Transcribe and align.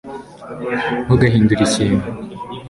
ntugahindure 1.03 1.61
ikintu 1.67 2.05